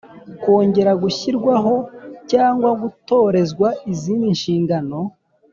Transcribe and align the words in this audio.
kongera 0.41 0.91
gushyirwaho 1.03 1.75
cyangwa 2.31 2.69
gutorerwa 2.81 3.67
izindi 3.91 4.27
nshingano 4.37 4.97